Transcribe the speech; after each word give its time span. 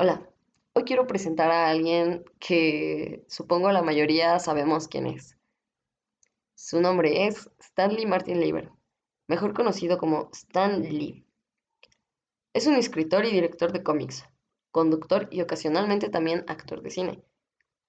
Hola, 0.00 0.30
hoy 0.74 0.84
quiero 0.84 1.08
presentar 1.08 1.50
a 1.50 1.68
alguien 1.68 2.24
que 2.38 3.24
supongo 3.26 3.72
la 3.72 3.82
mayoría 3.82 4.38
sabemos 4.38 4.86
quién 4.86 5.08
es. 5.08 5.36
Su 6.54 6.80
nombre 6.80 7.26
es 7.26 7.50
Stanley 7.58 8.06
Martin 8.06 8.38
Lieber, 8.38 8.70
mejor 9.26 9.54
conocido 9.54 9.98
como 9.98 10.30
Stan 10.32 10.82
Lee. 10.82 11.26
Es 12.52 12.68
un 12.68 12.76
escritor 12.76 13.24
y 13.24 13.32
director 13.32 13.72
de 13.72 13.82
cómics, 13.82 14.24
conductor 14.70 15.26
y 15.32 15.40
ocasionalmente 15.40 16.10
también 16.10 16.44
actor 16.46 16.80
de 16.80 16.90
cine. 16.90 17.24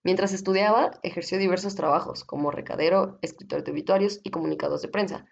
Mientras 0.04 0.34
estudiaba, 0.34 1.00
ejerció 1.04 1.38
diversos 1.38 1.76
trabajos 1.76 2.24
como 2.24 2.50
recadero, 2.50 3.20
escritor 3.22 3.64
de 3.64 3.72
obituarios 3.72 4.20
y 4.24 4.32
comunicados 4.32 4.82
de 4.82 4.88
prensa. 4.88 5.28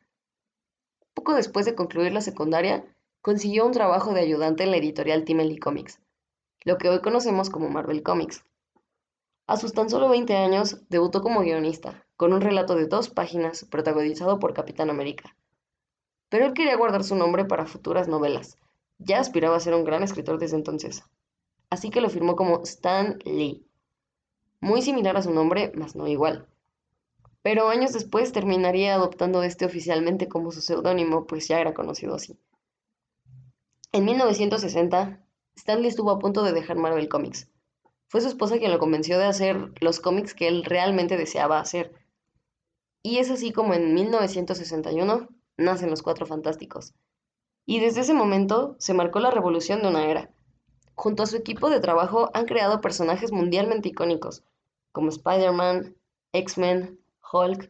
Poco 1.15 1.33
después 1.33 1.65
de 1.65 1.73
concluir 1.73 2.11
la 2.13 2.21
secundaria, 2.21 2.85
consiguió 3.21 3.65
un 3.65 3.71
trabajo 3.71 4.13
de 4.13 4.21
ayudante 4.21 4.61
en 4.61 4.69
la 4.69 4.77
editorial 4.77 5.23
Timely 5.25 5.57
Comics, 5.57 5.99
lo 6.67 6.77
que 6.77 6.89
hoy 6.89 6.99
conocemos 6.99 7.49
como 7.49 7.69
Marvel 7.69 8.03
Comics. 8.03 8.43
A 9.47 9.55
sus 9.55 9.71
tan 9.71 9.89
solo 9.89 10.09
20 10.09 10.35
años, 10.35 10.81
debutó 10.89 11.21
como 11.21 11.39
guionista, 11.39 12.05
con 12.17 12.33
un 12.33 12.41
relato 12.41 12.75
de 12.75 12.87
dos 12.87 13.09
páginas 13.09 13.63
protagonizado 13.71 14.37
por 14.37 14.53
Capitán 14.53 14.89
América. 14.89 15.37
Pero 16.27 16.45
él 16.45 16.53
quería 16.53 16.75
guardar 16.75 17.05
su 17.05 17.15
nombre 17.15 17.45
para 17.45 17.67
futuras 17.67 18.09
novelas. 18.09 18.57
Ya 18.97 19.21
aspiraba 19.21 19.55
a 19.55 19.61
ser 19.61 19.75
un 19.75 19.85
gran 19.85 20.03
escritor 20.03 20.39
desde 20.39 20.57
entonces. 20.57 21.05
Así 21.69 21.89
que 21.89 22.01
lo 22.01 22.09
firmó 22.09 22.35
como 22.35 22.61
Stan 22.63 23.17
Lee 23.23 23.65
muy 24.59 24.81
similar 24.81 25.15
a 25.15 25.21
su 25.21 25.31
nombre, 25.31 25.71
mas 25.73 25.95
no 25.95 26.05
igual. 26.05 26.49
Pero 27.43 27.69
años 27.69 27.93
después 27.93 28.33
terminaría 28.33 28.93
adoptando 28.93 29.41
este 29.41 29.63
oficialmente 29.63 30.27
como 30.27 30.51
su 30.51 30.59
seudónimo, 30.59 31.27
pues 31.27 31.47
ya 31.47 31.61
era 31.61 31.73
conocido 31.73 32.15
así. 32.15 32.37
En 33.93 34.03
1960, 34.03 35.26
Stanley 35.57 35.87
estuvo 35.87 36.11
a 36.11 36.19
punto 36.19 36.43
de 36.43 36.53
dejar 36.53 36.77
Marvel 36.77 37.09
Comics. 37.09 37.49
Fue 38.07 38.21
su 38.21 38.27
esposa 38.27 38.59
quien 38.59 38.71
lo 38.71 38.79
convenció 38.79 39.17
de 39.17 39.25
hacer 39.25 39.73
los 39.81 39.99
cómics 39.99 40.33
que 40.33 40.47
él 40.47 40.63
realmente 40.63 41.17
deseaba 41.17 41.59
hacer. 41.59 41.93
Y 43.01 43.17
es 43.17 43.31
así 43.31 43.51
como 43.51 43.73
en 43.73 43.93
1961 43.93 45.27
nacen 45.57 45.89
los 45.89 46.03
Cuatro 46.03 46.25
Fantásticos. 46.25 46.93
Y 47.65 47.79
desde 47.79 48.01
ese 48.01 48.13
momento 48.13 48.75
se 48.77 48.93
marcó 48.93 49.19
la 49.19 49.31
revolución 49.31 49.81
de 49.81 49.87
una 49.89 50.05
era. 50.05 50.29
Junto 50.93 51.23
a 51.23 51.27
su 51.27 51.35
equipo 51.35 51.69
de 51.69 51.79
trabajo 51.79 52.29
han 52.33 52.45
creado 52.45 52.79
personajes 52.79 53.31
mundialmente 53.31 53.89
icónicos, 53.89 54.43
como 54.91 55.09
Spider-Man, 55.09 55.95
X-Men, 56.33 56.99
Hulk, 57.33 57.69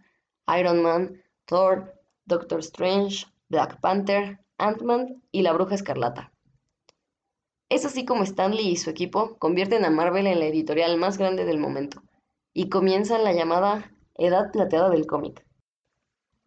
Iron 0.59 0.83
Man, 0.83 1.23
Thor, 1.45 1.95
Doctor 2.25 2.59
Strange, 2.59 3.25
Black 3.49 3.79
Panther, 3.79 4.39
Ant-Man 4.57 5.23
y 5.31 5.41
la 5.41 5.53
Bruja 5.53 5.75
Escarlata. 5.75 6.31
Es 7.69 7.83
así 7.83 8.05
como 8.05 8.23
Stanley 8.23 8.69
y 8.69 8.77
su 8.77 8.89
equipo 8.89 9.37
convierten 9.39 9.83
a 9.83 9.89
Marvel 9.89 10.25
en 10.27 10.39
la 10.39 10.45
editorial 10.45 10.95
más 10.97 11.17
grande 11.17 11.43
del 11.43 11.57
momento 11.57 12.01
y 12.53 12.69
comienzan 12.69 13.25
la 13.25 13.33
llamada 13.33 13.91
Edad 14.15 14.51
Plateada 14.53 14.89
del 14.89 15.05
cómic. 15.05 15.45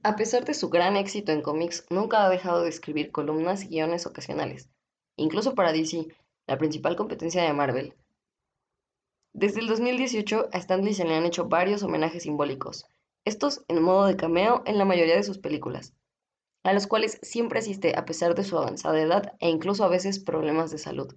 A 0.02 0.16
pesar 0.16 0.46
de 0.46 0.54
su 0.54 0.70
gran 0.70 0.96
éxito 0.96 1.30
en 1.30 1.42
cómics, 1.42 1.84
nunca 1.91 2.24
ha 2.24 2.30
dejado 2.30 2.62
de 2.62 2.70
escribir 2.70 3.12
columnas 3.12 3.64
y 3.64 3.68
guiones 3.68 4.06
ocasionales, 4.06 4.70
incluso 5.16 5.54
para 5.54 5.72
DC, 5.72 6.08
la 6.46 6.56
principal 6.56 6.96
competencia 6.96 7.42
de 7.42 7.52
Marvel. 7.52 7.94
Desde 9.34 9.60
el 9.60 9.68
2018 9.68 10.48
a 10.52 10.56
Stanley 10.56 10.94
se 10.94 11.04
le 11.04 11.14
han 11.14 11.26
hecho 11.26 11.48
varios 11.48 11.82
homenajes 11.82 12.22
simbólicos, 12.22 12.86
estos 13.26 13.62
en 13.68 13.82
modo 13.82 14.06
de 14.06 14.16
cameo 14.16 14.62
en 14.64 14.78
la 14.78 14.86
mayoría 14.86 15.16
de 15.16 15.22
sus 15.22 15.36
películas, 15.36 15.92
a 16.62 16.72
los 16.72 16.86
cuales 16.86 17.19
siempre 17.22 17.58
asiste 17.58 17.97
a 17.97 18.05
pesar 18.05 18.34
de 18.34 18.44
su 18.44 18.58
avanzada 18.58 19.00
edad 19.00 19.34
e 19.41 19.48
incluso 19.48 19.84
a 19.84 19.89
veces 19.89 20.19
problemas 20.19 20.70
de 20.70 20.78
salud. 20.78 21.14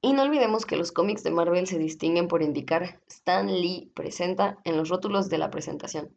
Y 0.00 0.12
no 0.12 0.22
olvidemos 0.22 0.64
que 0.64 0.76
los 0.76 0.92
cómics 0.92 1.22
de 1.24 1.30
Marvel 1.30 1.66
se 1.66 1.78
distinguen 1.78 2.28
por 2.28 2.42
indicar 2.42 3.00
Stan 3.08 3.46
Lee 3.46 3.90
presenta 3.94 4.58
en 4.64 4.76
los 4.76 4.88
rótulos 4.88 5.28
de 5.28 5.38
la 5.38 5.50
presentación. 5.50 6.16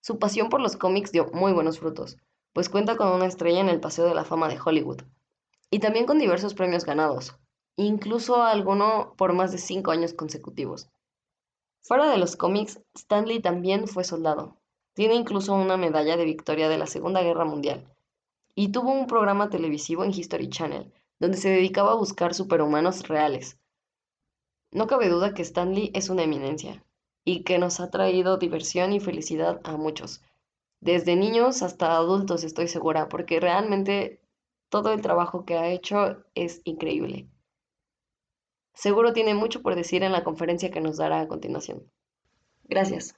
Su 0.00 0.18
pasión 0.18 0.48
por 0.48 0.60
los 0.60 0.76
cómics 0.76 1.12
dio 1.12 1.30
muy 1.32 1.52
buenos 1.52 1.78
frutos, 1.78 2.16
pues 2.52 2.68
cuenta 2.68 2.96
con 2.96 3.08
una 3.08 3.26
estrella 3.26 3.60
en 3.60 3.68
el 3.68 3.80
Paseo 3.80 4.06
de 4.06 4.14
la 4.14 4.24
Fama 4.24 4.48
de 4.48 4.58
Hollywood, 4.62 5.02
y 5.70 5.78
también 5.78 6.06
con 6.06 6.18
diversos 6.18 6.54
premios 6.54 6.84
ganados, 6.84 7.36
incluso 7.76 8.42
alguno 8.42 9.14
por 9.16 9.32
más 9.32 9.52
de 9.52 9.58
cinco 9.58 9.92
años 9.92 10.12
consecutivos. 10.12 10.90
Fuera 11.82 12.10
de 12.10 12.18
los 12.18 12.36
cómics, 12.36 12.80
Stanley 12.94 13.40
también 13.40 13.86
fue 13.86 14.04
soldado. 14.04 14.61
Tiene 14.94 15.14
incluso 15.14 15.54
una 15.54 15.76
medalla 15.76 16.16
de 16.16 16.24
victoria 16.24 16.68
de 16.68 16.78
la 16.78 16.86
Segunda 16.86 17.22
Guerra 17.22 17.44
Mundial. 17.44 17.86
Y 18.54 18.72
tuvo 18.72 18.92
un 18.92 19.06
programa 19.06 19.50
televisivo 19.50 20.04
en 20.04 20.10
History 20.10 20.48
Channel, 20.48 20.92
donde 21.18 21.38
se 21.38 21.48
dedicaba 21.48 21.92
a 21.92 21.96
buscar 21.96 22.34
superhumanos 22.34 23.08
reales. 23.08 23.58
No 24.70 24.86
cabe 24.86 25.08
duda 25.08 25.34
que 25.34 25.42
Stanley 25.42 25.90
es 25.94 26.10
una 26.10 26.24
eminencia, 26.24 26.84
y 27.24 27.44
que 27.44 27.58
nos 27.58 27.80
ha 27.80 27.90
traído 27.90 28.36
diversión 28.36 28.92
y 28.92 29.00
felicidad 29.00 29.60
a 29.64 29.76
muchos, 29.76 30.22
desde 30.82 31.14
niños 31.14 31.62
hasta 31.62 31.94
adultos 31.94 32.42
estoy 32.42 32.66
segura, 32.66 33.08
porque 33.08 33.38
realmente 33.38 34.20
todo 34.68 34.92
el 34.92 35.00
trabajo 35.00 35.44
que 35.44 35.56
ha 35.56 35.68
hecho 35.68 36.24
es 36.34 36.60
increíble. 36.64 37.28
Seguro 38.74 39.12
tiene 39.12 39.34
mucho 39.34 39.62
por 39.62 39.76
decir 39.76 40.02
en 40.02 40.10
la 40.10 40.24
conferencia 40.24 40.72
que 40.72 40.80
nos 40.80 40.96
dará 40.96 41.20
a 41.20 41.28
continuación. 41.28 41.88
Gracias. 42.64 43.14